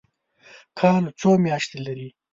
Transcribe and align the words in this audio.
کال 0.79 1.03
څو 1.19 1.31
میاشتې 1.43 1.77
لري؟ 1.85 2.09